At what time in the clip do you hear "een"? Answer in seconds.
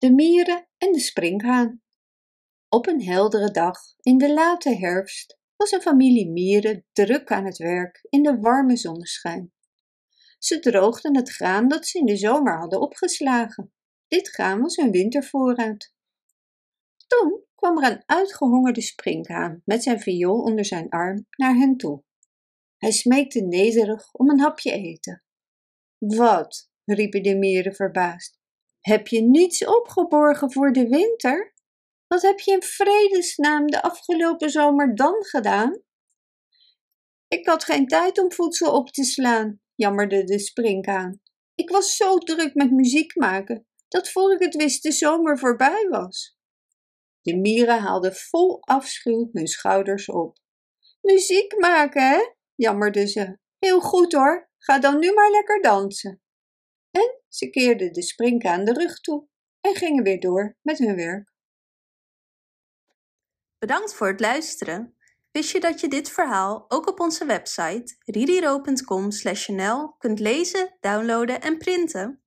2.86-3.02, 5.72-5.80, 17.90-18.02, 24.30-24.40